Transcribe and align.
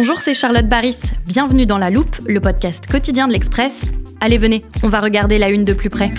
Bonjour, 0.00 0.20
c'est 0.20 0.32
Charlotte 0.32 0.68
Baris. 0.68 1.10
Bienvenue 1.26 1.66
dans 1.66 1.76
La 1.76 1.90
Loupe, 1.90 2.18
le 2.24 2.40
podcast 2.40 2.86
quotidien 2.86 3.26
de 3.26 3.32
l'Express. 3.32 3.82
Allez, 4.20 4.38
venez, 4.38 4.64
on 4.84 4.88
va 4.88 5.00
regarder 5.00 5.38
la 5.38 5.50
une 5.50 5.64
de 5.64 5.72
plus 5.72 5.90
près. 5.90 6.12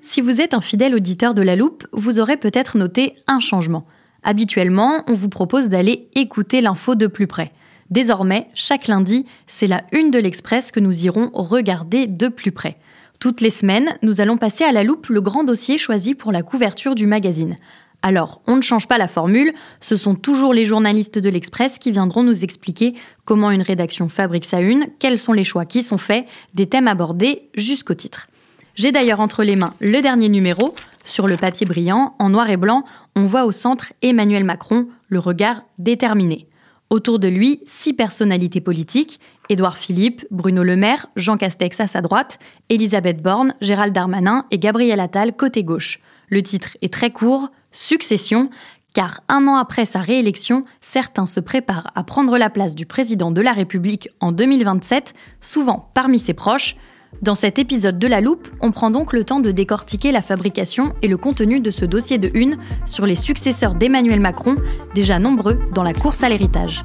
Si 0.00 0.20
vous 0.20 0.40
êtes 0.40 0.54
un 0.54 0.60
fidèle 0.60 0.96
auditeur 0.96 1.34
de 1.34 1.42
La 1.42 1.54
Loupe, 1.54 1.86
vous 1.92 2.18
aurez 2.18 2.36
peut-être 2.36 2.78
noté 2.78 3.14
un 3.28 3.38
changement. 3.38 3.86
Habituellement, 4.24 5.04
on 5.06 5.14
vous 5.14 5.28
propose 5.28 5.68
d'aller 5.68 6.08
écouter 6.16 6.60
l'info 6.60 6.96
de 6.96 7.06
plus 7.06 7.28
près. 7.28 7.52
Désormais, 7.90 8.48
chaque 8.54 8.88
lundi, 8.88 9.24
c'est 9.46 9.68
la 9.68 9.84
une 9.92 10.10
de 10.10 10.18
l'Express 10.18 10.72
que 10.72 10.80
nous 10.80 11.04
irons 11.04 11.30
regarder 11.32 12.08
de 12.08 12.26
plus 12.26 12.50
près. 12.50 12.76
Toutes 13.20 13.40
les 13.40 13.50
semaines, 13.50 13.96
nous 14.02 14.20
allons 14.20 14.36
passer 14.36 14.64
à 14.64 14.72
la 14.72 14.82
loupe 14.82 15.06
le 15.10 15.20
grand 15.20 15.44
dossier 15.44 15.78
choisi 15.78 16.16
pour 16.16 16.32
la 16.32 16.42
couverture 16.42 16.96
du 16.96 17.06
magazine. 17.06 17.56
Alors, 18.02 18.40
on 18.46 18.56
ne 18.56 18.62
change 18.62 18.86
pas 18.86 18.98
la 18.98 19.08
formule, 19.08 19.52
ce 19.80 19.96
sont 19.96 20.14
toujours 20.14 20.54
les 20.54 20.64
journalistes 20.64 21.18
de 21.18 21.28
l'Express 21.28 21.78
qui 21.78 21.90
viendront 21.90 22.22
nous 22.22 22.44
expliquer 22.44 22.94
comment 23.24 23.50
une 23.50 23.62
rédaction 23.62 24.08
fabrique 24.08 24.44
sa 24.44 24.60
une, 24.60 24.88
quels 24.98 25.18
sont 25.18 25.32
les 25.32 25.44
choix 25.44 25.64
qui 25.64 25.82
sont 25.82 25.98
faits, 25.98 26.26
des 26.54 26.66
thèmes 26.66 26.88
abordés 26.88 27.48
jusqu'au 27.54 27.94
titre. 27.94 28.28
J'ai 28.74 28.92
d'ailleurs 28.92 29.20
entre 29.20 29.42
les 29.42 29.56
mains 29.56 29.74
le 29.80 30.02
dernier 30.02 30.28
numéro. 30.28 30.74
Sur 31.04 31.26
le 31.26 31.36
papier 31.36 31.66
brillant, 31.66 32.14
en 32.18 32.28
noir 32.28 32.50
et 32.50 32.56
blanc, 32.56 32.84
on 33.14 33.24
voit 33.24 33.44
au 33.44 33.52
centre 33.52 33.92
Emmanuel 34.02 34.44
Macron, 34.44 34.88
le 35.08 35.18
regard 35.18 35.62
déterminé. 35.78 36.46
Autour 36.90 37.18
de 37.18 37.26
lui, 37.26 37.60
six 37.64 37.94
personnalités 37.94 38.60
politiques 38.60 39.18
Édouard 39.48 39.76
Philippe, 39.76 40.26
Bruno 40.30 40.62
Le 40.62 40.76
Maire, 40.76 41.06
Jean 41.16 41.36
Castex 41.36 41.80
à 41.80 41.86
sa 41.86 42.00
droite, 42.00 42.38
Elisabeth 42.68 43.22
Borne, 43.22 43.54
Gérald 43.60 43.94
Darmanin 43.94 44.44
et 44.50 44.58
Gabriel 44.58 45.00
Attal 45.00 45.34
côté 45.34 45.64
gauche. 45.64 46.00
Le 46.28 46.42
titre 46.42 46.76
est 46.82 46.92
très 46.92 47.10
court 47.10 47.50
Succession, 47.78 48.48
car 48.94 49.20
un 49.28 49.46
an 49.46 49.56
après 49.56 49.84
sa 49.84 50.00
réélection, 50.00 50.64
certains 50.80 51.26
se 51.26 51.40
préparent 51.40 51.90
à 51.94 52.04
prendre 52.04 52.38
la 52.38 52.48
place 52.48 52.74
du 52.74 52.86
président 52.86 53.30
de 53.30 53.42
la 53.42 53.52
République 53.52 54.08
en 54.18 54.32
2027, 54.32 55.12
souvent 55.42 55.90
parmi 55.92 56.18
ses 56.18 56.32
proches. 56.32 56.76
Dans 57.20 57.34
cet 57.34 57.58
épisode 57.58 57.98
de 57.98 58.06
La 58.06 58.22
Loupe, 58.22 58.48
on 58.62 58.72
prend 58.72 58.90
donc 58.90 59.12
le 59.12 59.24
temps 59.24 59.40
de 59.40 59.50
décortiquer 59.50 60.10
la 60.10 60.22
fabrication 60.22 60.94
et 61.02 61.08
le 61.08 61.18
contenu 61.18 61.60
de 61.60 61.70
ce 61.70 61.84
dossier 61.84 62.16
de 62.16 62.30
une 62.32 62.56
sur 62.86 63.04
les 63.04 63.14
successeurs 63.14 63.74
d'Emmanuel 63.74 64.20
Macron, 64.20 64.54
déjà 64.94 65.18
nombreux 65.18 65.60
dans 65.74 65.82
la 65.82 65.92
course 65.92 66.22
à 66.22 66.30
l'héritage. 66.30 66.82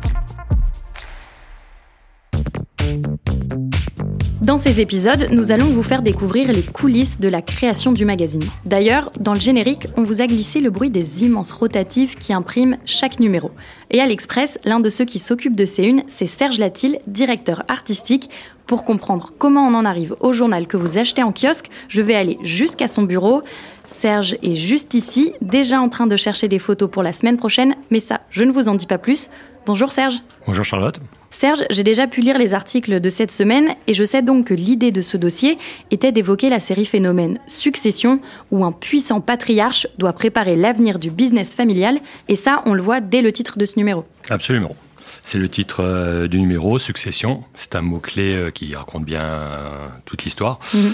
Dans 4.41 4.57
ces 4.57 4.79
épisodes, 4.79 5.27
nous 5.31 5.51
allons 5.51 5.67
vous 5.67 5.83
faire 5.83 6.01
découvrir 6.01 6.51
les 6.51 6.63
coulisses 6.63 7.19
de 7.19 7.27
la 7.27 7.43
création 7.43 7.91
du 7.91 8.05
magazine. 8.05 8.41
D'ailleurs, 8.65 9.11
dans 9.19 9.35
le 9.35 9.39
générique, 9.39 9.85
on 9.97 10.03
vous 10.03 10.19
a 10.19 10.25
glissé 10.25 10.61
le 10.61 10.71
bruit 10.71 10.89
des 10.89 11.23
immenses 11.23 11.51
rotatives 11.51 12.17
qui 12.17 12.33
impriment 12.33 12.77
chaque 12.83 13.19
numéro. 13.19 13.51
Et 13.91 14.01
à 14.01 14.07
l'Express, 14.07 14.57
l'un 14.63 14.79
de 14.79 14.89
ceux 14.89 15.05
qui 15.05 15.19
s'occupe 15.19 15.55
de 15.55 15.65
ces 15.65 15.83
unes, 15.83 16.01
c'est 16.07 16.25
Serge 16.25 16.57
Latil, 16.57 16.97
directeur 17.05 17.63
artistique. 17.67 18.31
Pour 18.65 18.83
comprendre 18.83 19.31
comment 19.37 19.67
on 19.67 19.75
en 19.75 19.85
arrive 19.85 20.15
au 20.21 20.33
journal 20.33 20.65
que 20.65 20.77
vous 20.77 20.97
achetez 20.97 21.21
en 21.21 21.33
kiosque, 21.33 21.69
je 21.87 22.01
vais 22.01 22.15
aller 22.15 22.39
jusqu'à 22.41 22.87
son 22.87 23.03
bureau. 23.03 23.43
Serge 23.83 24.37
est 24.41 24.55
juste 24.55 24.95
ici, 24.95 25.33
déjà 25.41 25.79
en 25.79 25.89
train 25.89 26.07
de 26.07 26.17
chercher 26.17 26.47
des 26.47 26.57
photos 26.57 26.89
pour 26.89 27.03
la 27.03 27.11
semaine 27.11 27.37
prochaine, 27.37 27.75
mais 27.91 27.99
ça, 27.99 28.21
je 28.31 28.43
ne 28.43 28.51
vous 28.51 28.69
en 28.69 28.73
dis 28.73 28.87
pas 28.87 28.97
plus. 28.97 29.29
Bonjour 29.67 29.91
Serge. 29.91 30.15
Bonjour 30.47 30.65
Charlotte. 30.65 30.99
Serge, 31.31 31.63
j'ai 31.69 31.83
déjà 31.83 32.07
pu 32.07 32.19
lire 32.19 32.37
les 32.37 32.53
articles 32.53 32.99
de 32.99 33.09
cette 33.09 33.31
semaine 33.31 33.69
et 33.87 33.93
je 33.93 34.03
sais 34.03 34.21
donc 34.21 34.47
que 34.47 34.53
l'idée 34.53 34.91
de 34.91 35.01
ce 35.01 35.15
dossier 35.15 35.57
était 35.89 36.11
d'évoquer 36.11 36.49
la 36.49 36.59
série 36.59 36.85
phénomène 36.85 37.39
Succession, 37.47 38.19
où 38.51 38.65
un 38.65 38.73
puissant 38.73 39.21
patriarche 39.21 39.87
doit 39.97 40.13
préparer 40.13 40.57
l'avenir 40.57 40.99
du 40.99 41.09
business 41.09 41.55
familial, 41.55 41.99
et 42.27 42.35
ça, 42.35 42.61
on 42.65 42.73
le 42.73 42.81
voit 42.81 42.99
dès 42.99 43.21
le 43.21 43.31
titre 43.31 43.57
de 43.57 43.65
ce 43.65 43.77
numéro. 43.77 44.05
Absolument. 44.29 44.75
C'est 45.23 45.37
le 45.37 45.47
titre 45.47 45.81
euh, 45.83 46.27
du 46.27 46.39
numéro, 46.39 46.79
Succession. 46.79 47.43
C'est 47.53 47.75
un 47.75 47.81
mot-clé 47.81 48.33
euh, 48.33 48.51
qui 48.51 48.75
raconte 48.75 49.05
bien 49.05 49.23
euh, 49.23 49.87
toute 50.05 50.23
l'histoire. 50.23 50.59
Mhm. 50.73 50.93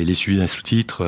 il 0.00 0.10
est 0.10 0.14
suivi 0.14 0.38
d'un 0.38 0.46
sous-titre, 0.46 1.04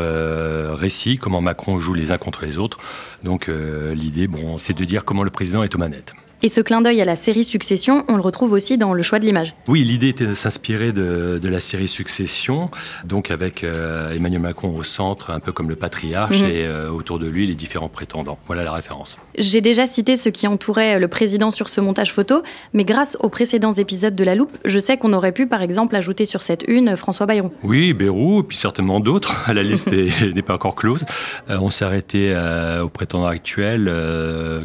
Récit, 0.75 1.19
comment 1.19 1.41
Macron 1.41 1.79
joue 1.79 1.95
les 1.95 2.11
uns 2.11 2.19
contre 2.19 2.45
les 2.45 2.59
autres. 2.59 2.79
Donc 3.23 3.49
l'idée, 3.95 4.27
bon, 4.27 4.59
c'est 4.59 4.77
de 4.77 4.85
dire 4.85 5.05
comment 5.05 5.23
le 5.23 5.31
président 5.31 5.63
est 5.63 5.75
aux 5.75 5.79
manettes. 5.79 6.15
Et 6.41 6.49
ce 6.49 6.61
clin 6.61 6.81
d'œil 6.81 7.01
à 7.01 7.05
la 7.05 7.17
série 7.17 7.43
Succession, 7.43 8.05
on 8.07 8.15
le 8.15 8.21
retrouve 8.21 8.53
aussi 8.53 8.79
dans 8.79 8.95
le 8.95 9.03
choix 9.03 9.19
de 9.19 9.25
l'image. 9.25 9.55
Oui, 9.67 9.83
l'idée 9.83 10.11
était 10.11 10.25
de 10.25 10.35
s'inspirer 10.35 10.93
de, 10.93 11.41
la 11.43 11.59
série 11.59 11.89
Succession, 11.89 12.71
donc 13.05 13.33
avec 13.33 13.65
euh, 13.65 14.15
Emmanuel 14.15 14.43
Macron 14.43 14.77
au 14.77 14.85
centre, 14.85 15.31
un 15.31 15.41
peu 15.41 15.51
comme 15.51 15.69
le 15.69 15.75
patriarche, 15.75 16.39
mhm. 16.39 16.49
et 16.49 16.65
euh, 16.65 16.91
autour 16.91 17.19
de 17.19 17.27
lui 17.27 17.49
les 17.49 17.57
différents 17.57 17.89
prétendants. 17.89 18.39
Voilà 18.47 18.63
la 18.63 18.73
référence. 18.73 19.19
J'ai 19.37 19.61
déjà 19.61 19.89
cité 19.89 20.17
ce 20.17 20.29
qui 20.29 20.47
entourait 20.47 21.01
le 21.01 21.09
président 21.09 21.51
sur 21.51 21.69
ce 21.69 21.81
montage 21.81 22.13
photo, 22.13 22.43
mais 22.73 22.85
grâce 22.85 23.17
aux 23.19 23.31
précédents 23.31 23.73
épisodes 23.73 24.15
de 24.15 24.23
La 24.23 24.37
Loupe, 24.37 24.57
je 24.65 24.79
sais 24.79 24.97
qu'on 24.97 25.15
aurait 25.15 25.33
pu 25.33 25.49
par 25.49 25.63
exemple 25.63 25.97
ajouter 25.97 26.25
sur 26.25 26.43
cette 26.43 26.65
une 26.69 26.97
François 26.97 27.27
Bayrou. 27.27 27.51
Oui, 27.65 27.95
Bayrou, 27.95 28.45
puis 28.45 28.57
certainement 28.57 29.01
d'autres. 29.01 29.35
La 29.53 29.65
liste 29.65 29.91
n'est 30.35 30.43
pas 30.43 30.55
encore 30.55 30.77
close. 30.77 31.05
Euh, 31.51 31.59
on 31.61 31.71
s'est 31.71 31.85
arrêté 31.85 32.33
au 32.81 32.89
prétendant 32.89 33.27
actuel, 33.27 33.91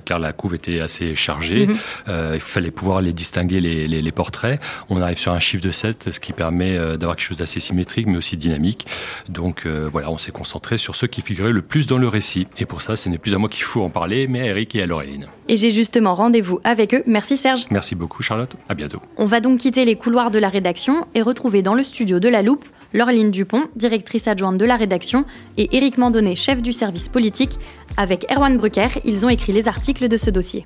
car 0.05 0.19
la 0.19 0.33
couve 0.33 0.53
était 0.53 0.79
assez 0.79 1.15
chargée. 1.15 1.62
Mhm. 1.67 1.77
Euh, 2.07 2.31
il 2.35 2.41
fallait 2.41 2.71
pouvoir 2.71 3.01
les 3.01 3.13
distinguer, 3.13 3.59
les, 3.59 4.11
portraits. 4.11 4.61
On 4.89 5.01
arrive 5.01 5.17
sur 5.17 5.33
un 5.33 5.39
chiffre 5.39 5.63
de 5.63 5.71
7, 5.71 6.11
ce 6.11 6.19
qui 6.19 6.33
permet 6.33 6.77
euh, 6.77 6.97
d'avoir 6.97 7.15
quelque 7.15 7.25
chose 7.25 7.37
d'assez 7.37 7.59
symétrique, 7.59 8.05
mais 8.05 8.17
aussi 8.17 8.37
dynamique. 8.37 8.85
Donc 9.27 9.65
euh, 9.65 9.89
voilà, 9.91 10.11
on 10.11 10.19
s'est 10.19 10.31
concentré 10.31 10.77
sur 10.77 10.95
ceux 10.95 11.07
qui 11.07 11.21
figuraient 11.21 11.51
le 11.51 11.63
plus 11.63 11.87
dans 11.87 11.97
le 11.97 12.07
récit. 12.07 12.47
Et 12.57 12.65
pour 12.65 12.81
ça, 12.81 12.95
ce 12.95 13.09
n'est 13.09 13.17
plus 13.17 13.33
à 13.33 13.39
moi 13.39 13.49
qu'il 13.49 13.63
faut 13.63 13.81
en 13.81 13.89
parler, 13.89 14.27
mais 14.27 14.41
à 14.41 14.45
Eric 14.45 14.75
et 14.75 14.83
à 14.83 14.85
Laureline. 14.85 15.27
Et 15.47 15.57
j'ai 15.57 15.71
justement 15.71 16.13
rendez-vous 16.13 16.59
avec 16.63 16.93
eux. 16.93 17.03
Merci 17.07 17.37
Serge. 17.37 17.65
Merci 17.71 17.95
beaucoup 17.95 18.21
Charlotte. 18.21 18.55
À 18.69 18.75
bientôt. 18.75 19.01
On 19.17 19.25
va 19.25 19.39
donc 19.39 19.59
quitter 19.59 19.83
les 19.83 19.95
couloirs 19.95 20.31
de 20.31 20.39
la 20.39 20.49
rédaction 20.49 21.07
et 21.15 21.21
retrouver 21.21 21.63
dans 21.63 21.73
le 21.73 21.83
studio 21.83 22.19
de 22.19 22.29
La 22.29 22.43
Loupe 22.43 22.65
Laureline 22.93 23.31
Dupont, 23.31 23.67
directrice 23.75 24.27
adjointe 24.27 24.57
de 24.57 24.65
la 24.65 24.75
rédaction, 24.75 25.25
et 25.57 25.75
Éric 25.75 25.97
Mandonnet, 25.97 26.35
chef 26.35 26.61
du 26.61 26.71
service 26.71 27.09
politique. 27.09 27.59
Avec 27.97 28.31
Erwan 28.31 28.57
Brucker, 28.57 28.99
ils 29.03 29.25
ont 29.25 29.29
écrit 29.29 29.51
les 29.51 29.67
articles 29.67 30.07
de 30.07 30.17
ce 30.17 30.29
dossier. 30.29 30.65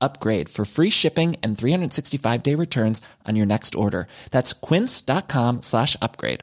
upgrade 0.00 0.48
for 0.48 0.64
free 0.64 0.90
shipping 0.90 1.36
and 1.42 1.56
365 1.56 2.42
day 2.42 2.54
returns 2.54 3.00
on 3.28 3.36
your 3.36 3.46
next 3.46 3.74
order. 3.74 4.08
That's 4.30 4.52
quince.com 4.52 5.62
slash 5.62 5.96
upgrade. 6.02 6.40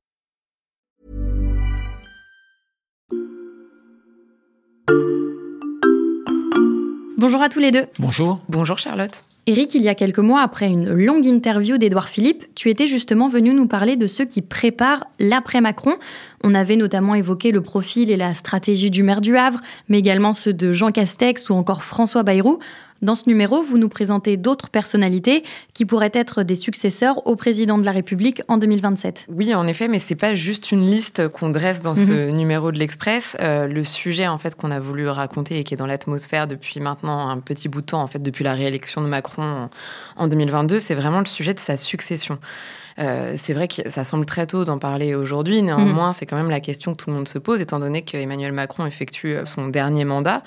Bonjour 7.24 7.42
à 7.42 7.48
tous 7.48 7.60
les 7.60 7.72
deux. 7.72 7.86
Bonjour. 8.00 8.42
Bonjour 8.50 8.78
Charlotte. 8.78 9.24
Eric, 9.46 9.76
il 9.76 9.82
y 9.82 9.88
a 9.88 9.96
quelques 9.96 10.20
mois, 10.20 10.42
après 10.42 10.68
une 10.68 10.94
longue 10.94 11.26
interview 11.26 11.78
d'Edouard 11.78 12.10
Philippe, 12.10 12.46
tu 12.54 12.70
étais 12.70 12.88
justement 12.88 13.28
venu 13.28 13.54
nous 13.54 13.68
parler 13.68 13.96
de 13.98 14.08
ceux 14.08 14.26
qui 14.26 14.42
préparent 14.42 15.06
l'après-Macron. 15.20 15.96
On 16.44 16.56
avait 16.56 16.78
notamment 16.78 17.16
évoqué 17.16 17.52
le 17.52 17.62
profil 17.62 18.10
et 18.10 18.18
la 18.18 18.34
stratégie 18.34 18.90
du 18.90 19.04
maire 19.04 19.22
du 19.22 19.38
Havre, 19.38 19.60
mais 19.88 20.00
également 20.00 20.34
ceux 20.34 20.54
de 20.54 20.72
Jean 20.72 20.92
Castex 20.92 21.50
ou 21.50 21.54
encore 21.56 21.84
François 21.84 22.24
Bayrou. 22.24 22.60
Dans 23.04 23.16
ce 23.16 23.28
numéro, 23.28 23.62
vous 23.62 23.78
nous 23.78 23.90
présentez 23.90 24.38
d'autres 24.38 24.70
personnalités 24.70 25.44
qui 25.74 25.86
pourraient 25.86 26.12
être 26.14 26.42
des 26.44 26.56
successeurs 26.56 27.28
au 27.28 27.36
président 27.36 27.78
de 27.78 27.84
la 27.84 27.92
République 27.92 28.42
en 28.48 28.58
2027. 28.58 29.26
Oui, 29.28 29.54
en 29.54 29.68
effet, 29.68 29.90
mais 29.90 30.00
c'est 30.00 30.16
pas 30.16 30.34
juste 30.34 30.72
une 30.72 30.90
liste 30.90 31.28
qu'on 31.28 31.50
dresse 31.50 31.82
dans 31.82 31.98
ce 31.98 32.30
mhm. 32.30 32.36
numéro 32.38 32.72
de 32.72 32.80
l'Express. 32.80 33.36
Euh, 33.42 33.68
le 33.68 33.84
sujet 33.84 34.28
en 34.28 34.38
fait 34.38 34.56
qu'on 34.56 34.72
a 34.72 34.80
voulu 34.80 35.10
raconter 35.10 35.60
et 35.60 35.66
qui 35.66 35.74
est 35.74 35.78
dans 35.78 35.86
l'atmosphère 35.86 36.48
depuis 36.48 36.80
maintenant 36.80 37.28
un 37.28 37.40
petit 37.40 37.68
bout 37.68 37.82
de 37.82 37.88
temps, 37.88 38.02
en 38.02 38.08
fait 38.08 38.24
depuis 38.24 38.46
la 38.46 38.54
réélection 38.54 39.02
de 39.02 39.08
Macron 39.08 39.68
en 40.16 40.28
2022, 40.30 40.80
c'est 40.80 40.96
vraiment 40.96 41.20
le 41.20 41.26
sujet 41.26 41.54
de 41.54 41.60
sa 41.60 41.76
succession. 41.76 42.40
Euh, 43.00 43.36
c'est 43.38 43.54
vrai 43.54 43.68
que 43.68 43.90
ça 43.90 44.04
semble 44.04 44.26
très 44.26 44.48
tôt 44.48 44.66
d'en 44.66 44.78
parler 44.78 45.16
aujourd'hui. 45.16 45.62
Néanmoins, 45.62 46.12
mm. 46.12 46.14
c'est 46.14 46.26
quand 46.26 46.36
même 46.36 46.50
la 46.50 46.60
question 46.60 46.94
que 46.94 47.04
tout 47.04 47.10
le 47.10 47.16
monde 47.16 47.28
se 47.28 47.40
pose, 47.40 47.62
étant 47.62 47.80
donné 47.80 48.02
qu'Emmanuel 48.02 48.52
Macron 48.52 48.86
effectue 48.86 49.36
euh, 49.36 49.46
son 49.46 49.68
dernier 49.68 50.06
mandat. 50.06 50.44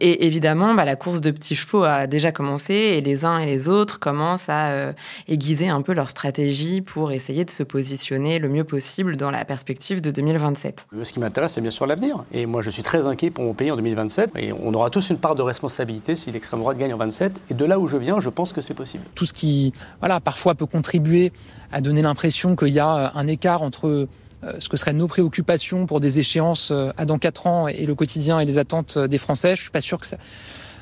Et 0.00 0.26
évidemment, 0.26 0.74
bah, 0.74 0.84
la 0.84 0.96
course 0.96 1.20
de 1.20 1.30
petits 1.30 1.54
chevaux 1.54 1.84
a 1.84 2.06
déjà 2.06 2.32
commencé 2.32 2.74
et 2.74 3.00
les 3.00 3.24
uns 3.24 3.38
et 3.38 3.46
les 3.46 3.68
autres 3.68 4.00
commencent 4.00 4.48
à 4.48 4.68
euh, 4.68 4.92
aiguiser 5.28 5.68
un 5.68 5.82
peu 5.82 5.94
leur 5.94 6.10
stratégie 6.10 6.80
pour 6.80 7.12
essayer 7.12 7.44
de 7.44 7.50
se 7.50 7.62
positionner 7.62 8.38
le 8.38 8.48
mieux 8.48 8.64
possible 8.64 9.16
dans 9.16 9.30
la 9.30 9.44
perspective 9.44 10.00
de 10.00 10.10
2027. 10.10 10.86
Ce 11.02 11.12
qui 11.12 11.20
m'intéresse, 11.20 11.52
c'est 11.52 11.60
bien 11.60 11.70
sûr 11.70 11.86
l'avenir. 11.86 12.24
Et 12.32 12.46
moi, 12.46 12.62
je 12.62 12.70
suis 12.70 12.82
très 12.82 13.06
inquiet 13.06 13.30
pour 13.30 13.44
mon 13.44 13.54
pays 13.54 13.70
en 13.70 13.76
2027. 13.76 14.32
Et 14.36 14.52
on 14.52 14.74
aura 14.74 14.90
tous 14.90 15.10
une 15.10 15.18
part 15.18 15.34
de 15.34 15.42
responsabilité 15.42 16.16
si 16.16 16.30
l'extrême 16.30 16.60
droite 16.60 16.78
gagne 16.78 16.92
en 16.92 16.98
27. 16.98 17.32
Et 17.50 17.54
de 17.54 17.64
là 17.64 17.78
où 17.78 17.86
je 17.86 17.96
viens, 17.96 18.20
je 18.20 18.28
pense 18.28 18.52
que 18.52 18.60
c'est 18.60 18.74
possible. 18.74 19.04
Tout 19.14 19.26
ce 19.26 19.32
qui, 19.32 19.72
voilà, 20.00 20.20
parfois 20.20 20.54
peut 20.54 20.66
contribuer 20.66 21.32
à 21.70 21.80
donner 21.84 22.02
l'impression 22.02 22.56
qu'il 22.56 22.68
y 22.68 22.80
a 22.80 22.96
euh, 22.96 23.08
un 23.14 23.26
écart 23.28 23.62
entre 23.62 23.88
euh, 23.88 24.06
ce 24.58 24.68
que 24.68 24.76
seraient 24.76 24.92
nos 24.92 25.06
préoccupations 25.06 25.86
pour 25.86 26.00
des 26.00 26.18
échéances 26.18 26.72
euh, 26.72 26.90
à 26.96 27.04
dans 27.04 27.18
quatre 27.18 27.46
ans 27.46 27.68
et 27.68 27.86
le 27.86 27.94
quotidien 27.94 28.40
et 28.40 28.44
les 28.44 28.58
attentes 28.58 28.98
des 28.98 29.18
Français. 29.18 29.54
Je 29.54 29.62
suis 29.62 29.70
pas 29.70 29.80
sûr 29.80 30.00
que 30.00 30.06
ça, 30.06 30.16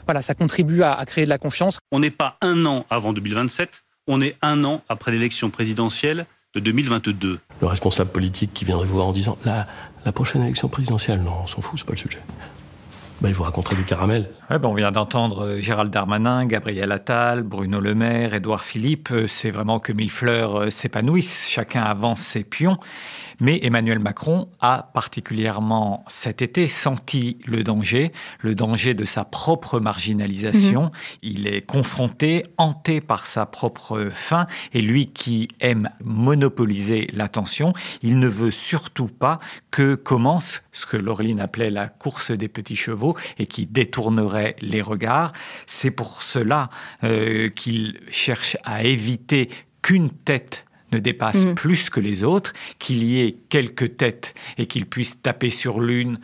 voilà, 0.06 0.22
ça 0.22 0.34
contribue 0.34 0.82
à, 0.82 1.04
créer 1.04 1.24
de 1.24 1.28
la 1.28 1.38
confiance. 1.38 1.78
On 1.90 2.00
n'est 2.00 2.10
pas 2.10 2.38
un 2.40 2.64
an 2.64 2.86
avant 2.88 3.12
2027, 3.12 3.82
on 4.06 4.20
est 4.20 4.36
un 4.40 4.64
an 4.64 4.82
après 4.88 5.12
l'élection 5.12 5.50
présidentielle 5.50 6.26
de 6.54 6.60
2022. 6.60 7.40
Le 7.60 7.66
responsable 7.66 8.10
politique 8.10 8.52
qui 8.54 8.64
viendrait 8.64 8.86
vous 8.86 8.94
voir 8.94 9.06
en 9.06 9.12
disant 9.12 9.36
la, 9.44 9.66
la 10.04 10.12
prochaine 10.12 10.42
élection 10.42 10.68
présidentielle, 10.68 11.22
non, 11.22 11.42
on 11.42 11.46
s'en 11.46 11.60
fout, 11.60 11.78
c'est 11.78 11.86
pas 11.86 11.92
le 11.92 11.98
sujet. 11.98 12.18
Il 13.24 13.34
vous 13.34 13.44
raconterait 13.44 13.76
du 13.76 13.84
caramel. 13.84 14.30
Ouais, 14.50 14.58
ben 14.58 14.68
on 14.68 14.74
vient 14.74 14.90
d'entendre 14.90 15.56
Gérald 15.60 15.92
Darmanin, 15.92 16.44
Gabriel 16.44 16.90
Attal, 16.90 17.42
Bruno 17.42 17.80
Le 17.80 17.94
Maire, 17.94 18.34
Édouard 18.34 18.64
Philippe. 18.64 19.12
C'est 19.26 19.50
vraiment 19.50 19.78
que 19.78 19.92
mille 19.92 20.10
fleurs 20.10 20.72
s'épanouissent. 20.72 21.48
Chacun 21.48 21.82
avance 21.82 22.20
ses 22.20 22.44
pions. 22.44 22.78
Mais 23.42 23.58
Emmanuel 23.64 23.98
Macron 23.98 24.48
a 24.60 24.88
particulièrement 24.94 26.04
cet 26.06 26.42
été 26.42 26.68
senti 26.68 27.38
le 27.44 27.64
danger, 27.64 28.12
le 28.38 28.54
danger 28.54 28.94
de 28.94 29.04
sa 29.04 29.24
propre 29.24 29.80
marginalisation. 29.80 30.84
Mhm. 30.84 30.90
Il 31.22 31.46
est 31.48 31.62
confronté, 31.62 32.46
hanté 32.56 33.00
par 33.00 33.26
sa 33.26 33.44
propre 33.44 34.10
faim. 34.12 34.46
Et 34.72 34.80
lui 34.80 35.06
qui 35.06 35.48
aime 35.58 35.90
monopoliser 36.04 37.08
l'attention, 37.12 37.72
il 38.02 38.20
ne 38.20 38.28
veut 38.28 38.52
surtout 38.52 39.08
pas 39.08 39.40
que 39.72 39.96
commence 39.96 40.62
ce 40.70 40.86
que 40.86 40.96
Laureline 40.96 41.40
appelait 41.40 41.70
la 41.70 41.88
course 41.88 42.30
des 42.30 42.46
petits 42.46 42.76
chevaux 42.76 43.16
et 43.40 43.48
qui 43.48 43.66
détournerait 43.66 44.54
les 44.60 44.82
regards. 44.82 45.32
C'est 45.66 45.90
pour 45.90 46.22
cela 46.22 46.70
euh, 47.02 47.48
qu'il 47.48 47.98
cherche 48.08 48.56
à 48.62 48.84
éviter 48.84 49.50
qu'une 49.82 50.10
tête 50.10 50.64
ne 50.92 50.98
dépasse 50.98 51.44
mm. 51.44 51.54
plus 51.54 51.90
que 51.90 52.00
les 52.00 52.24
autres, 52.24 52.52
qu'il 52.78 53.02
y 53.02 53.20
ait 53.20 53.36
quelques 53.48 53.96
têtes 53.96 54.34
et 54.58 54.66
qu'il 54.66 54.86
puisse 54.86 55.20
taper 55.20 55.50
sur 55.50 55.80
l'une, 55.80 56.18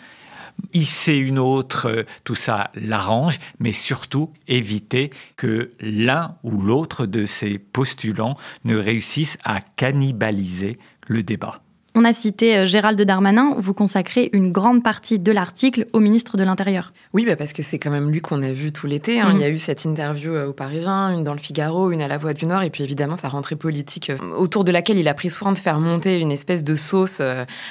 hisser 0.73 1.15
une 1.15 1.39
autre, 1.39 1.89
euh, 1.89 2.03
tout 2.25 2.35
ça 2.35 2.71
l'arrange, 2.75 3.39
mais 3.59 3.73
surtout 3.73 4.33
éviter 4.47 5.11
que 5.37 5.71
l'un 5.81 6.37
ou 6.43 6.61
l'autre 6.61 7.07
de 7.07 7.27
ces 7.27 7.59
postulants 7.59 8.37
ne 8.65 8.77
réussisse 8.77 9.39
à 9.45 9.61
cannibaliser 9.61 10.79
le 11.07 11.23
débat. 11.23 11.63
On 12.01 12.05
a 12.05 12.13
cité 12.13 12.59
euh, 12.59 12.65
Gérald 12.65 13.03
Darmanin, 13.03 13.57
vous 13.59 13.75
consacrez 13.75 14.31
une 14.33 14.53
grande 14.53 14.85
partie 14.85 15.19
de 15.19 15.33
l'article 15.33 15.87
au 15.93 15.99
ministre 15.99 16.37
de 16.37 16.45
l'Intérieur. 16.45 16.93
Oui, 17.13 17.25
bah 17.27 17.35
parce 17.35 17.53
que 17.53 17.65
c'est 17.65 17.81
quand 17.81 17.91
même 17.91 18.13
lui 18.13 18.21
qu'on 18.21 18.41
a 18.45 18.53
vu 18.53 18.71
tout 18.71 18.87
l'été. 18.87 19.21
Hein. 19.21 19.33
Mm. 19.33 19.35
Il 19.35 19.41
y 19.41 19.45
a 19.45 19.49
eu 19.49 19.59
cette 19.59 19.85
interview 19.85 20.33
euh, 20.33 20.47
au 20.47 20.53
Parisien, 20.53 21.13
une 21.13 21.25
dans 21.25 21.33
le 21.33 21.41
Figaro, 21.41 21.91
une 21.91 22.01
à 22.01 22.07
la 22.07 22.17
Voix 22.17 22.35
du 22.35 22.47
Nord, 22.47 22.63
et 22.63 22.71
puis 22.71 22.85
évidemment 22.85 23.17
sa 23.17 23.29
rentrée 23.29 23.57
politique, 23.57 24.11
euh, 24.11 24.17
autour 24.37 24.63
de 24.63 24.71
laquelle 24.71 24.97
il 24.97 25.09
a 25.09 25.15
pris 25.15 25.29
soin 25.29 25.51
de 25.51 25.59
faire 25.59 25.81
monter 25.81 26.21
une 26.21 26.31
espèce 26.31 26.63
de 26.63 26.77
sauce 26.77 27.21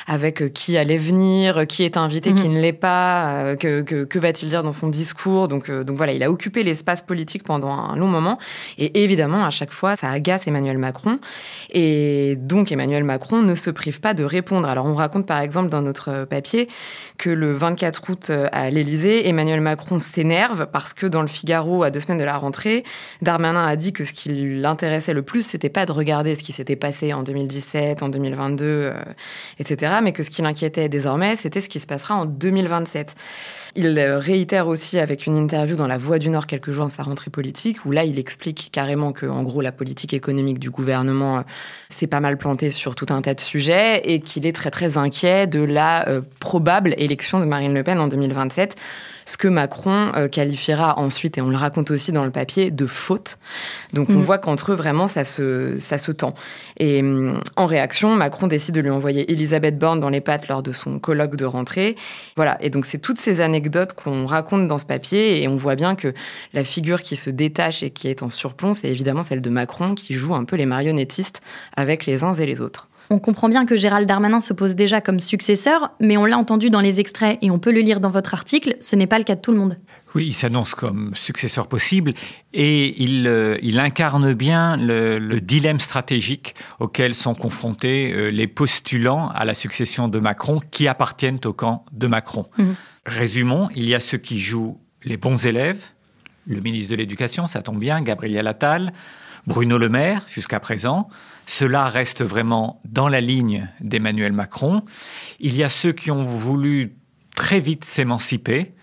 avec 0.07 0.51
qui 0.51 0.77
allait 0.77 0.97
venir, 0.97 1.65
qui 1.65 1.83
est 1.83 1.95
invité, 1.95 2.33
qui 2.33 2.49
mm. 2.49 2.53
ne 2.53 2.59
l'est 2.59 2.73
pas, 2.73 3.55
que, 3.55 3.81
que, 3.81 4.19
va-t-il 4.19 4.49
dire 4.49 4.61
dans 4.61 4.73
son 4.73 4.89
discours. 4.89 5.47
Donc, 5.47 5.71
donc 5.71 5.95
voilà, 5.95 6.11
il 6.11 6.23
a 6.23 6.29
occupé 6.29 6.63
l'espace 6.63 7.01
politique 7.01 7.43
pendant 7.43 7.71
un 7.71 7.95
long 7.95 8.07
moment. 8.07 8.37
Et 8.77 9.05
évidemment, 9.05 9.45
à 9.45 9.51
chaque 9.51 9.71
fois, 9.71 9.95
ça 9.95 10.09
agace 10.09 10.47
Emmanuel 10.47 10.79
Macron. 10.79 11.19
Et 11.71 12.35
donc 12.35 12.73
Emmanuel 12.73 13.05
Macron 13.05 13.41
ne 13.41 13.55
se 13.55 13.69
prive 13.69 14.01
pas 14.01 14.15
de 14.17 14.25
répondre. 14.25 14.67
Alors 14.67 14.85
on 14.85 14.95
raconte 14.95 15.25
par 15.25 15.39
exemple 15.39 15.69
dans 15.69 15.81
notre 15.81 16.25
papier 16.25 16.67
que 17.17 17.29
le 17.29 17.53
24 17.53 18.09
août 18.09 18.27
euh, 18.29 18.47
à 18.51 18.69
l'Élysée, 18.69 19.27
Emmanuel 19.29 19.61
Macron 19.61 19.99
s'énerve 19.99 20.67
parce 20.71 20.93
que 20.93 21.05
dans 21.05 21.21
le 21.21 21.27
Figaro, 21.27 21.83
à 21.83 21.91
deux 21.91 22.01
semaines 22.01 22.17
de 22.17 22.23
la 22.23 22.37
rentrée, 22.37 22.83
Darmanin 23.21 23.65
a 23.65 23.75
dit 23.75 23.93
que 23.93 24.03
ce 24.03 24.13
qui 24.13 24.29
l'intéressait 24.29 25.13
le 25.13 25.21
plus, 25.21 25.43
c'était 25.43 25.69
pas 25.69 25.85
de 25.85 25.91
regarder 25.91 26.35
ce 26.35 26.43
qui 26.43 26.51
s'était 26.51 26.75
passé 26.75 27.13
en 27.13 27.23
2017, 27.23 28.03
en 28.03 28.09
2022, 28.09 28.65
euh, 28.65 28.93
etc., 29.59 29.93
mais 30.03 30.11
que 30.11 30.23
ce 30.23 30.29
qui 30.29 30.41
l'inquiétait 30.41 30.89
désormais, 30.89 31.35
c'était 31.35 31.61
ce 31.61 31.69
qui 31.69 31.79
se 31.79 31.87
passera 31.87 32.15
en 32.15 32.25
2027. 32.25 33.15
Il 33.75 33.99
réitère 33.99 34.67
aussi 34.67 34.97
avec 34.97 35.27
une 35.27 35.37
interview 35.37 35.75
dans 35.75 35.85
La 35.85 35.97
Voix 35.97 36.17
du 36.17 36.29
Nord 36.29 36.47
quelques 36.47 36.71
jours 36.71 36.87
de 36.87 36.91
sa 36.91 37.03
rentrée 37.03 37.29
politique, 37.29 37.85
où 37.85 37.91
là, 37.91 38.05
il 38.05 38.17
explique 38.17 38.69
carrément 38.71 39.11
que, 39.11 39.27
en 39.27 39.43
gros, 39.43 39.61
la 39.61 39.71
politique 39.71 40.13
économique 40.13 40.57
du 40.59 40.71
gouvernement 40.71 41.37
euh, 41.37 41.41
s'est 41.89 42.07
pas 42.07 42.19
mal 42.19 42.37
plantée 42.37 42.71
sur 42.71 42.95
tout 42.95 43.07
un 43.09 43.21
tas 43.21 43.33
de 43.33 43.39
sujets 43.39 43.96
et 44.03 44.19
qu'il 44.19 44.45
est 44.45 44.55
très 44.55 44.71
très 44.71 44.97
inquiet 44.97 45.47
de 45.47 45.61
la 45.61 46.07
euh, 46.09 46.21
probable 46.39 46.93
élection 46.97 47.39
de 47.39 47.45
Marine 47.45 47.73
Le 47.73 47.83
Pen 47.83 47.99
en 47.99 48.07
2027 48.07 48.75
ce 49.27 49.35
que 49.35 49.49
Macron 49.49 50.13
euh, 50.15 50.29
qualifiera 50.29 50.97
ensuite, 50.97 51.37
et 51.37 51.41
on 51.41 51.49
le 51.49 51.57
raconte 51.57 51.91
aussi 51.91 52.13
dans 52.13 52.23
le 52.23 52.31
papier, 52.31 52.71
de 52.71 52.85
faute. 52.87 53.37
Donc 53.91 54.09
on 54.09 54.13
mm. 54.13 54.21
voit 54.21 54.37
qu'entre 54.37 54.71
eux, 54.71 54.75
vraiment, 54.75 55.05
ça 55.05 55.25
se, 55.25 55.77
ça 55.79 55.97
se 55.97 56.13
tend. 56.13 56.33
Et 56.77 57.01
mm, 57.01 57.41
en 57.57 57.65
réaction, 57.65 58.15
Macron 58.15 58.47
décide 58.47 58.75
de 58.75 58.79
lui 58.79 58.89
envoyer 58.89 59.29
Elisabeth 59.31 59.77
Borne 59.77 59.99
dans 59.99 60.09
les 60.09 60.21
pattes 60.21 60.47
lors 60.47 60.63
de 60.63 60.71
son 60.71 60.97
colloque 60.97 61.35
de 61.35 61.43
rentrée. 61.43 61.97
Voilà, 62.37 62.57
et 62.61 62.69
donc 62.69 62.85
c'est 62.85 62.99
toutes 62.99 63.17
ces 63.17 63.41
anecdotes 63.41 63.93
qu'on 63.93 64.25
raconte 64.25 64.69
dans 64.69 64.79
ce 64.79 64.85
papier, 64.85 65.43
et 65.43 65.47
on 65.49 65.57
voit 65.57 65.75
bien 65.75 65.95
que 65.95 66.13
la 66.53 66.63
figure 66.63 67.01
qui 67.01 67.17
se 67.17 67.29
détache 67.29 67.83
et 67.83 67.89
qui 67.89 68.07
est 68.07 68.23
en 68.23 68.29
surplomb, 68.29 68.73
c'est 68.73 68.87
évidemment 68.87 69.23
celle 69.23 69.41
de 69.41 69.49
Macron, 69.49 69.93
qui 69.93 70.13
joue 70.13 70.35
un 70.35 70.45
peu 70.45 70.55
les 70.55 70.65
marionnettistes 70.65 71.41
avec 71.75 72.05
les 72.05 72.23
uns 72.23 72.33
et 72.33 72.45
les 72.45 72.61
autres. 72.61 72.87
On 73.09 73.19
comprend 73.19 73.47
bien 73.47 73.65
que 73.65 73.77
Gérald 73.77 74.07
Darmanin 74.07 74.41
se 74.41 74.53
pose 74.53 74.75
déjà 74.75 74.99
comme 74.99 75.19
successeur, 75.19 75.91
mais 75.99 76.17
on 76.17 76.25
l'a 76.25 76.37
entendu 76.37 76.69
dans 76.69 76.81
les 76.81 76.99
extraits 76.99 77.37
et 77.41 77.49
on 77.51 77.59
peut 77.59 77.71
le 77.71 77.79
lire 77.79 77.99
dans 77.99 78.09
votre 78.09 78.33
article, 78.33 78.75
ce 78.81 78.95
n'est 78.95 79.07
pas 79.07 79.17
le 79.17 79.23
cas 79.23 79.35
de 79.35 79.41
tout 79.41 79.51
le 79.51 79.57
monde. 79.57 79.77
Oui, 80.15 80.27
il 80.27 80.33
s'annonce 80.33 80.73
comme 80.73 81.13
successeur 81.13 81.67
possible 81.67 82.13
et 82.53 83.03
il, 83.03 83.27
euh, 83.27 83.57
incarne 83.77 84.33
bien 84.33 84.75
le, 84.75 85.39
dilemme 85.39 85.79
stratégique 85.79 86.55
auquel 86.79 87.13
sont 87.13 87.35
confrontés 87.35 88.11
euh, 88.11 88.29
les 88.29 88.47
postulants 88.47 89.29
à 89.29 89.45
la 89.45 89.53
succession 89.53 90.07
de 90.07 90.19
Macron 90.19 90.59
qui 90.71 90.87
appartiennent 90.87 91.39
au 91.45 91.53
camp 91.53 91.85
de 91.91 92.07
Macron. 92.07 92.47
Mhm. 92.57 92.75
Résumons, 93.05 93.69
il 93.75 93.85
y 93.85 93.95
a 93.95 93.99
ceux 93.99 94.17
qui 94.17 94.39
jouent 94.39 94.79
les 95.03 95.17
bons 95.17 95.45
élèves, 95.45 95.81
le 96.47 96.61
ministre 96.61 96.91
de 96.91 96.95
l'Éducation, 96.95 97.45
ça 97.45 97.61
tombe 97.61 97.79
bien, 97.79 98.01
Gabriel 98.01 98.47
Attal, 98.47 98.93
Bruno 99.45 99.77
Le 99.77 99.89
Maire 99.89 100.23
jusqu'à 100.27 100.59
présent, 100.59 101.09
cela 101.45 101.87
reste 101.87 102.23
vraiment 102.23 102.81
dans 102.85 103.07
la 103.07 103.21
ligne 103.21 103.69
d'Emmanuel 103.79 104.33
Macron. 104.33 104.83
Il 105.39 105.55
y 105.55 105.63
a 105.63 105.69
ceux 105.69 105.93
qui 105.93 106.11
ont 106.11 106.23
voulu 106.23 106.95
très 107.35 107.59
vite 107.59 107.85
s'émanciper, 107.85 108.73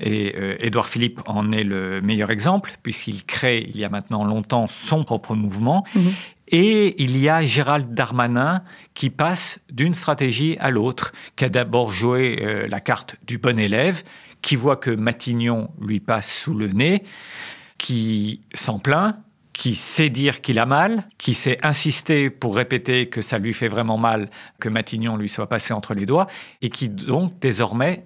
et 0.00 0.34
euh, 0.36 0.56
Édouard 0.60 0.88
Philippe 0.88 1.20
en 1.26 1.52
est 1.52 1.64
le 1.64 2.00
meilleur 2.00 2.30
exemple, 2.30 2.76
puisqu'il 2.82 3.24
crée 3.24 3.68
il 3.68 3.78
y 3.78 3.84
a 3.84 3.88
maintenant 3.88 4.24
longtemps 4.24 4.66
son 4.66 5.04
propre 5.04 5.34
mouvement. 5.34 5.84
Mhm. 5.94 6.12
Et 6.54 7.02
il 7.02 7.16
y 7.16 7.30
a 7.30 7.42
Gérald 7.42 7.94
Darmanin 7.94 8.62
qui 8.92 9.08
passe 9.08 9.58
d'une 9.70 9.94
stratégie 9.94 10.58
à 10.60 10.70
l'autre, 10.70 11.12
qui 11.34 11.46
a 11.46 11.48
d'abord 11.48 11.92
joué 11.92 12.40
euh, 12.42 12.68
la 12.68 12.80
carte 12.80 13.16
du 13.26 13.38
bon 13.38 13.58
élève, 13.58 14.02
qui 14.42 14.54
voit 14.54 14.76
que 14.76 14.90
Matignon 14.90 15.70
lui 15.80 15.98
passe 15.98 16.30
sous 16.30 16.54
le 16.54 16.68
nez, 16.68 17.04
qui 17.78 18.42
s'en 18.52 18.78
plaint, 18.78 19.16
qui 19.54 19.74
sait 19.74 20.10
dire 20.10 20.42
qu'il 20.42 20.58
a 20.58 20.66
mal, 20.66 21.08
qui 21.16 21.32
sait 21.32 21.58
insister 21.62 22.28
pour 22.28 22.54
répéter 22.54 23.08
que 23.08 23.22
ça 23.22 23.38
lui 23.38 23.54
fait 23.54 23.68
vraiment 23.68 23.98
mal 23.98 24.28
que 24.60 24.68
Matignon 24.68 25.16
lui 25.16 25.30
soit 25.30 25.48
passé 25.48 25.72
entre 25.72 25.94
les 25.94 26.04
doigts, 26.04 26.26
et 26.60 26.68
qui 26.68 26.90
donc 26.90 27.38
désormais 27.40 28.04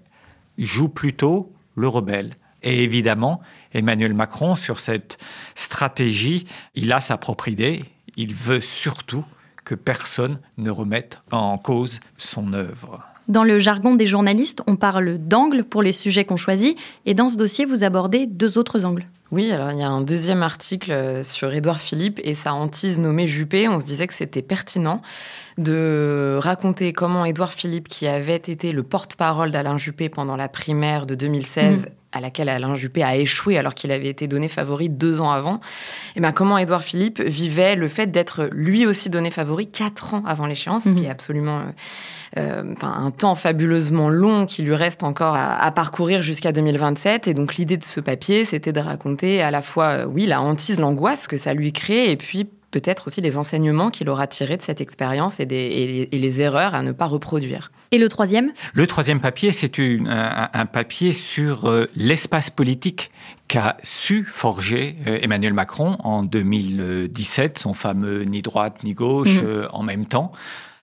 joue 0.57 0.89
plutôt 0.89 1.53
le 1.75 1.89
rebelle. 1.89 2.37
Et 2.63 2.85
évidemment, 2.85 3.41
Emmanuel 3.75 4.15
Macron, 4.15 4.55
sur 4.55 4.79
cette 4.79 5.19
stratégie, 5.55 6.47
il 6.75 6.93
a 6.93 7.01
sa 7.01 7.17
propre 7.17 7.49
idée, 7.49 7.85
il 8.17 8.35
veut 8.35 8.61
surtout 8.61 9.25
que 9.65 9.75
personne 9.75 10.39
ne 10.59 10.71
remette 10.71 11.21
en 11.31 11.59
cause 11.59 12.01
son 12.17 12.53
œuvre. 12.53 13.03
Dans 13.29 13.43
le 13.43 13.59
jargon 13.59 13.97
des 13.97 14.07
journalistes, 14.07 14.63
on 14.69 14.77
parle 14.77 15.19
d'angle 15.19 15.65
pour 15.65 15.83
les 15.83 15.91
sujets 15.91 16.25
qu'on 16.25 16.37
choisit, 16.37 16.79
et 17.07 17.15
dans 17.15 17.29
ce 17.29 17.37
dossier, 17.37 17.65
vous 17.65 17.83
abordez 17.83 18.27
deux 18.27 18.57
autres 18.57 18.85
angles. 18.85 19.07
Oui, 19.33 19.51
alors 19.51 19.73
il 19.73 19.79
y 19.79 19.83
a 19.83 19.89
un 19.89 20.03
deuxième 20.03 20.45
article 20.45 20.93
euh, 20.93 21.25
sur 21.25 21.53
Édouard 21.53 21.81
Philippe 21.81 22.21
et 22.23 22.35
sa 22.35 22.55
hantise 22.55 23.01
nommée 23.01 23.27
Juppé. 23.27 23.69
On 23.69 23.81
se 23.81 23.87
disait 23.87 24.07
que 24.07 24.15
c'était 24.15 24.43
pertinent 24.43 25.03
de 25.59 26.39
raconter 26.41 26.93
comment 26.93 27.25
Édouard 27.25 27.53
Philippe, 27.53 27.89
qui 27.89 28.07
avait 28.07 28.37
été 28.37 28.71
le 28.71 28.85
porte-parole 28.85 29.51
d'Alain 29.51 29.79
Juppé 29.79 30.09
pendant 30.09 30.37
la 30.37 30.49
primaire 30.49 31.07
de 31.07 31.17
2016, 31.17 31.89
à 32.17 32.21
laquelle 32.21 32.49
Alain 32.49 32.75
Juppé 32.75 33.03
a 33.03 33.17
échoué 33.17 33.59
alors 33.59 33.75
qu'il 33.75 33.93
avait 33.93 34.09
été 34.09 34.27
donné 34.27 34.49
favori 34.49 34.89
deux 34.89 35.21
ans 35.21 35.31
avant, 35.31 35.57
et 35.57 35.61
eh 36.17 36.21
bien 36.21 36.33
comment 36.33 36.59
Édouard 36.59 36.85
Philippe 36.85 37.21
vivait 37.21 37.77
le 37.77 37.89
fait 37.89 38.07
d'être 38.07 38.49
lui 38.53 38.87
aussi 38.87 39.11
donné 39.11 39.31
favori 39.31 39.67
quatre 39.67 40.15
ans 40.15 40.23
avant 40.27 40.47
l'échéance, 40.47 40.85
ce 40.85 40.91
qui 40.91 41.05
est 41.05 41.11
absolument 41.11 41.59
euh, 41.59 41.63
euh, 42.39 42.75
un 42.83 43.11
temps 43.11 43.35
fabuleusement 43.35 44.09
long 44.09 44.47
qui 44.47 44.63
lui 44.63 44.75
reste 44.75 45.05
encore 45.05 45.37
à, 45.37 45.71
parcourir 45.71 46.23
jusqu'à 46.23 46.53
2027. 46.53 47.29
Et 47.29 47.35
donc 47.35 47.57
l'idée 47.57 47.77
de 47.77 47.85
ce 47.85 48.01
papier, 48.01 48.45
c'était 48.45 48.73
de 48.73 48.81
raconter 48.81 49.43
à 49.43 49.51
la 49.51 49.63
fois, 49.63 49.87
euh, 49.87 50.05
oui, 50.07 50.27
la 50.27 50.41
hantise, 50.41 50.79
l'angoisse 50.81 51.29
que 51.29 51.37
ça 51.37 51.55
lui 51.55 51.73
crée, 51.73 52.11
et 52.11 52.17
puis 52.17 52.49
peut-être 52.71 53.07
aussi 53.07 53.21
les 53.21 53.37
enseignements 53.37 53.91
qu'il 53.91 54.09
aura 54.09 54.27
tirés 54.27 54.57
de 54.57 54.63
cette 54.63 54.81
expérience 54.81 55.41
et, 55.41 55.47
les 55.47 56.41
erreurs 56.41 56.75
à 56.75 56.83
ne 56.83 56.93
pas 56.93 57.07
reproduire. 57.07 57.71
Et 57.93 57.99
le 57.99 58.09
troisième? 58.09 58.53
Le 58.75 58.87
troisième 58.87 59.21
papier, 59.21 59.53
c'est 59.53 59.79
un, 59.79 60.67
papier 60.67 61.13
sur 61.13 61.67
euh, 61.67 61.87
l'espace 61.95 62.51
politique 62.51 63.11
qu'a 63.49 63.77
su 63.83 64.25
forger 64.29 64.97
Emmanuel 65.07 65.55
Macron 65.55 65.97
en 66.01 66.23
2017, 66.25 67.59
son 67.59 67.75
fameux 67.75 68.25
ni 68.25 68.43
droite 68.43 68.83
ni 68.83 68.93
gauche 68.93 69.41
mmh. 69.41 69.69
en 69.73 69.83
même 69.85 70.07
temps 70.07 70.33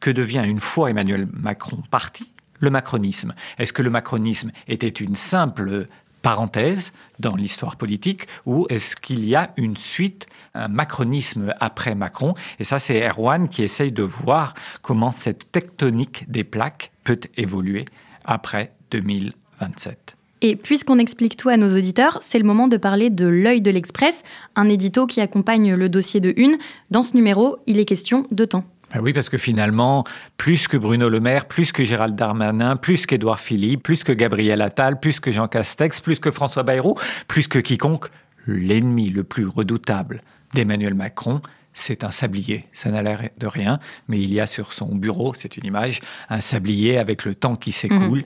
que 0.03 0.11
devient 0.11 0.43
une 0.45 0.59
fois 0.59 0.89
Emmanuel 0.89 1.27
Macron 1.31 1.81
parti? 1.89 2.29
Le 2.59 2.69
macronisme 2.69 3.33
Est-ce 3.57 3.73
que 3.73 3.81
le 3.81 3.89
macronisme 3.89 4.51
était 4.67 4.87
une 4.87 5.15
simple 5.15 5.87
parenthèse 6.24 6.94
dans 7.20 7.36
l'histoire 7.36 7.75
politique 7.75 8.25
ou 8.48 8.65
est-ce 8.70 8.96
qu'il 8.96 9.24
y 9.25 9.36
a 9.36 9.51
une 9.58 9.77
suite, 9.77 10.25
un 10.56 10.70
macronisme 10.70 11.53
après 11.60 11.94
Macron? 11.94 12.34
Et 12.60 12.63
ça, 12.63 12.80
c'est 12.80 13.08
Erwan 13.08 13.48
qui 13.50 13.62
essaye 13.62 13.92
de 13.92 14.01
voir 14.01 14.56
comment 14.82 15.12
cette 15.12 15.51
tectonique 15.51 16.25
des 16.27 16.44
plaques 16.44 16.92
peut 17.03 17.20
évoluer 17.38 17.86
après 18.25 18.72
2027. 18.89 20.15
Et 20.42 20.56
puisqu'on 20.58 21.00
explique 21.00 21.38
tout 21.38 21.50
à 21.50 21.56
nos 21.56 21.70
auditeurs, 21.70 22.18
c'est 22.22 22.38
le 22.38 22.44
moment 22.44 22.68
de 22.68 22.75
parler 22.75 23.10
de 23.10 23.25
L'œil 23.25 23.62
de 23.62 23.72
l'Express, 23.72 24.24
un 24.56 24.68
édito 24.68 25.08
qui 25.08 25.22
accompagne 25.22 25.74
le 25.74 25.88
dossier 25.88 26.20
de 26.20 26.34
Une. 26.36 26.58
Dans 26.92 27.03
ce 27.03 27.15
numéro, 27.15 27.58
il 27.65 27.80
est 27.80 27.86
question 27.86 28.27
de 28.32 28.44
temps. 28.44 28.65
Ben 28.93 29.01
oui, 29.01 29.12
parce 29.12 29.29
que 29.29 29.38
finalement, 29.38 30.03
plus 30.38 30.67
que 30.67 30.77
Bruno 30.77 31.09
Le 31.09 31.19
Maire, 31.19 31.47
plus 31.47 31.71
que 31.71 31.83
Gérald 31.83 32.15
Darmanin, 32.15 32.75
plus 32.75 33.07
qu'Édouard 33.07 33.39
Philippe, 33.39 33.81
plus 33.81 34.03
que 34.03 34.12
Gabriel 34.12 34.62
Attal, 34.62 35.00
plus 35.00 35.19
que 35.19 35.31
Jean 35.31 35.47
Castex, 35.47 36.00
plus 36.00 36.19
que 36.19 36.29
François 36.29 36.62
Bayrou, 36.62 36.95
plus 37.27 37.47
que 37.47 37.57
quiconque, 37.57 38.05
l'ennemi 38.45 39.09
le 39.09 39.23
plus 39.23 39.47
redoutable 39.47 40.21
d'Emmanuel 40.53 40.93
Macron, 40.93 41.41
c'est 41.73 42.03
un 42.03 42.12
sablier. 42.12 42.67
Ça 42.71 42.91
n'a 42.91 43.01
l'air 43.01 43.29
de 43.39 43.47
rien, 43.47 43.79
mais 44.07 44.21
il 44.21 44.31
y 44.31 44.39
a 44.39 44.45
sur 44.45 44.73
son 44.73 44.93
bureau, 44.93 45.33
c'est 45.33 45.57
une 45.57 45.65
image, 45.65 46.00
un 46.29 46.41
sablier 46.41 47.00
avec 47.00 47.25
le 47.25 47.33
temps 47.33 47.55
qui 47.55 47.71
s'écoule. 47.71 48.19
Mhm. 48.19 48.25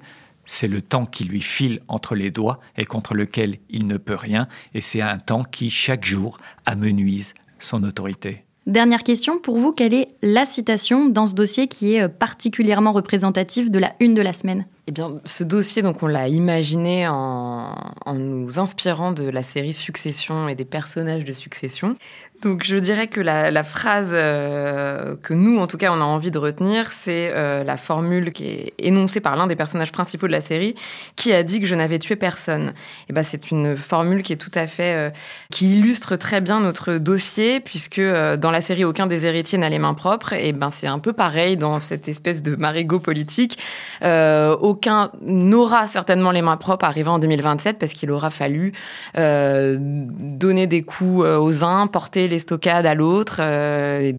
C'est 0.49 0.67
le 0.67 0.81
temps 0.81 1.05
qui 1.05 1.25
lui 1.25 1.41
file 1.41 1.81
entre 1.89 2.15
les 2.15 2.31
doigts 2.31 2.59
et 2.77 2.85
contre 2.85 3.13
lequel 3.13 3.57
il 3.69 3.85
ne 3.85 3.97
peut 3.97 4.15
rien. 4.15 4.47
Et 4.73 4.79
c'est 4.79 5.01
un 5.01 5.17
temps 5.17 5.43
qui, 5.43 5.69
chaque 5.69 6.05
jour, 6.05 6.37
amenuise 6.65 7.33
son 7.59 7.83
autorité. 7.83 8.46
Dernière 8.67 9.03
question, 9.03 9.39
pour 9.39 9.57
vous, 9.57 9.71
quelle 9.71 9.93
est 9.93 10.09
la 10.21 10.43
citation 10.43 11.07
dans 11.07 11.25
ce 11.25 11.33
dossier 11.33 11.69
qui 11.69 11.95
est 11.95 12.01
euh, 12.01 12.09
particulièrement 12.09 12.91
représentative 12.91 13.71
de 13.71 13.79
la 13.79 13.93
une 14.01 14.13
de 14.13 14.21
la 14.21 14.33
semaine? 14.33 14.65
Eh 14.89 14.93
bien, 14.93 15.19
ce 15.25 15.43
dossier, 15.43 15.81
donc, 15.81 16.01
on 16.01 16.07
l'a 16.07 16.29
imaginé 16.29 17.09
en, 17.09 17.75
nous 18.15 18.57
inspirant 18.57 19.11
de 19.11 19.29
la 19.29 19.43
série 19.43 19.73
Succession 19.73 20.47
et 20.47 20.55
des 20.55 20.63
personnages 20.63 21.25
de 21.25 21.33
Succession. 21.33 21.97
Donc, 22.41 22.63
je 22.63 22.77
dirais 22.77 23.07
que 23.07 23.19
la, 23.19 23.63
phrase 23.63 24.11
euh, 24.13 25.17
que 25.21 25.33
nous, 25.33 25.59
en 25.59 25.67
tout 25.67 25.77
cas, 25.77 25.91
on 25.91 25.99
a 25.99 26.05
envie 26.05 26.31
de 26.31 26.37
retenir, 26.37 26.93
c'est 26.93 27.33
euh, 27.33 27.65
la 27.65 27.75
formule 27.75 28.31
qui 28.31 28.45
est 28.45 28.73
énoncée 28.79 29.19
par 29.19 29.35
l'un 29.35 29.47
des 29.47 29.57
personnages 29.57 29.91
principaux 29.91 30.27
de 30.27 30.31
la 30.31 30.39
série, 30.39 30.73
qui 31.17 31.33
a 31.33 31.43
dit 31.43 31.59
que 31.59 31.65
je 31.65 31.75
n'avais 31.75 31.99
tué 31.99 32.15
personne. 32.15 32.73
Eh 33.09 33.13
ben, 33.13 33.23
c'est 33.23 33.51
une 33.51 33.75
formule 33.75 34.23
qui 34.23 34.31
est 34.31 34.37
tout 34.37 34.51
à 34.53 34.67
fait, 34.67 34.93
euh, 34.93 35.09
qui 35.51 35.79
illustre 35.79 36.15
très 36.15 36.39
bien 36.39 36.61
notre 36.61 36.93
dossier, 36.93 37.59
puisque 37.59 37.99
dans 37.99 38.51
la 38.51 38.61
série, 38.61 38.85
aucun 38.85 39.05
des 39.05 39.25
héritiers 39.25 39.57
n'a 39.57 39.67
les 39.67 39.79
mains 39.79 39.95
propres. 39.95 40.31
Et 40.31 40.53
ben, 40.53 40.69
c'est 40.69 40.87
un 40.87 40.99
peu 40.99 41.11
pareil 41.11 41.57
dans 41.57 41.79
cette 41.79 42.07
espèce 42.07 42.41
de 42.41 42.55
marigot 42.55 42.99
politique 42.99 43.59
n'aura 45.21 45.87
certainement 45.87 46.31
les 46.31 46.41
mains 46.41 46.57
propres 46.57 46.85
arrivant 46.85 47.15
en 47.15 47.19
2027 47.19 47.79
parce 47.79 47.93
qu'il 47.93 48.11
aura 48.11 48.29
fallu 48.29 48.73
euh, 49.17 49.77
donner 49.79 50.67
des 50.67 50.83
coups 50.83 51.25
euh, 51.25 51.39
aux 51.39 51.63
uns, 51.63 51.87
porter 51.87 52.27
les 52.27 52.39
stockades 52.39 52.85
à 52.85 52.95
l'autre. 52.95 53.37
Euh, 53.41 54.11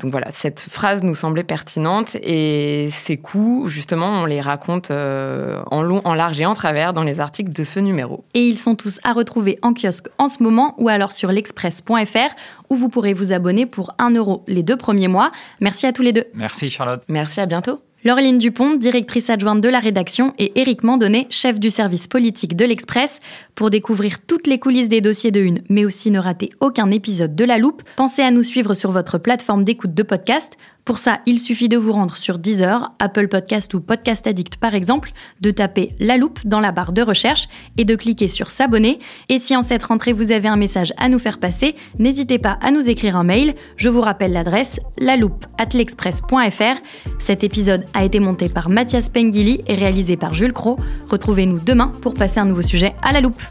donc 0.00 0.12
voilà, 0.12 0.28
cette 0.30 0.60
phrase 0.60 1.02
nous 1.02 1.16
semblait 1.16 1.42
pertinente 1.42 2.16
et 2.22 2.88
ces 2.92 3.16
coups, 3.16 3.68
justement, 3.68 4.06
on 4.22 4.26
les 4.26 4.40
raconte 4.40 4.92
en 4.92 5.82
long, 5.82 6.00
en 6.04 6.14
large 6.14 6.40
et 6.40 6.46
en 6.46 6.54
travers 6.54 6.92
dans 6.92 7.02
les 7.02 7.18
articles 7.18 7.50
de 7.50 7.64
ce 7.64 7.80
numéro. 7.80 8.24
Et 8.34 8.42
ils 8.42 8.58
sont 8.58 8.76
tous 8.76 9.00
à 9.02 9.12
retrouver 9.12 9.58
en 9.62 9.74
kiosque 9.74 10.06
en 10.18 10.28
ce 10.28 10.40
moment 10.40 10.76
ou 10.78 10.88
alors 10.88 11.10
sur 11.10 11.32
l'express.fr 11.32 12.32
où 12.70 12.76
vous 12.76 12.88
pourrez 12.88 13.12
vous 13.12 13.32
abonner 13.32 13.66
pour 13.66 13.92
1 13.98 14.10
euro 14.14 14.44
les 14.46 14.62
deux 14.62 14.76
premiers 14.76 15.08
mois. 15.08 15.32
Merci 15.60 15.86
à 15.86 15.92
tous 15.92 16.02
les 16.02 16.12
deux. 16.12 16.26
Merci 16.32 16.70
Charlotte. 16.70 17.02
Merci, 17.08 17.40
à 17.40 17.46
bientôt. 17.46 17.80
Laureline 18.04 18.38
Dupont, 18.38 18.74
directrice 18.74 19.28
adjointe 19.28 19.60
de 19.60 19.68
la 19.68 19.80
rédaction, 19.80 20.32
et 20.38 20.60
Éric 20.60 20.84
Mandonnet, 20.84 21.26
chef 21.30 21.58
du 21.58 21.68
service 21.68 22.06
politique 22.06 22.54
de 22.54 22.64
l'Express. 22.64 23.18
Pour 23.56 23.70
découvrir 23.70 24.20
toutes 24.24 24.46
les 24.46 24.60
coulisses 24.60 24.88
des 24.88 25.00
dossiers 25.00 25.32
de 25.32 25.40
une, 25.40 25.62
mais 25.68 25.84
aussi 25.84 26.12
ne 26.12 26.20
rater 26.20 26.50
aucun 26.60 26.92
épisode 26.92 27.34
de 27.34 27.44
La 27.44 27.58
Loupe, 27.58 27.82
pensez 27.96 28.22
à 28.22 28.30
nous 28.30 28.44
suivre 28.44 28.74
sur 28.74 28.92
votre 28.92 29.18
plateforme 29.18 29.64
d'écoute 29.64 29.94
de 29.94 30.04
podcast. 30.04 30.56
Pour 30.84 30.98
ça, 30.98 31.20
il 31.26 31.38
suffit 31.38 31.68
de 31.68 31.76
vous 31.76 31.92
rendre 31.92 32.16
sur 32.16 32.38
Deezer, 32.38 32.94
Apple 32.98 33.28
Podcast 33.28 33.74
ou 33.74 33.80
Podcast 33.80 34.26
Addict 34.26 34.56
par 34.56 34.74
exemple, 34.74 35.10
de 35.42 35.50
taper 35.50 35.90
La 35.98 36.16
Loupe 36.16 36.38
dans 36.46 36.60
la 36.60 36.72
barre 36.72 36.92
de 36.92 37.02
recherche 37.02 37.46
et 37.76 37.84
de 37.84 37.94
cliquer 37.94 38.26
sur 38.26 38.48
S'abonner. 38.48 38.98
Et 39.28 39.38
si 39.38 39.54
en 39.54 39.60
cette 39.60 39.82
rentrée 39.82 40.14
vous 40.14 40.32
avez 40.32 40.48
un 40.48 40.56
message 40.56 40.94
à 40.96 41.10
nous 41.10 41.18
faire 41.18 41.36
passer, 41.38 41.74
n'hésitez 41.98 42.38
pas 42.38 42.58
à 42.62 42.70
nous 42.70 42.88
écrire 42.88 43.16
un 43.16 43.24
mail. 43.24 43.54
Je 43.76 43.90
vous 43.90 44.00
rappelle 44.00 44.32
l'adresse 44.32 44.80
laloupe@l'express.fr. 44.98 46.80
Cet 47.18 47.44
épisode 47.44 47.84
a 47.94 48.04
été 48.04 48.20
monté 48.20 48.48
par 48.48 48.68
Mathias 48.70 49.08
Pengili 49.08 49.60
et 49.66 49.74
réalisé 49.74 50.16
par 50.16 50.34
Jules 50.34 50.52
Cro. 50.52 50.76
Retrouvez-nous 51.08 51.60
demain 51.60 51.92
pour 52.00 52.14
passer 52.14 52.40
un 52.40 52.46
nouveau 52.46 52.62
sujet 52.62 52.94
à 53.02 53.12
la 53.12 53.20
loupe. 53.20 53.42